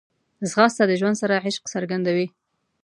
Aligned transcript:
ځغاسته 0.49 0.83
د 0.87 0.91
ژوند 0.99 1.19
سره 1.21 1.41
عشق 1.45 1.63
څرګندوي 1.73 2.27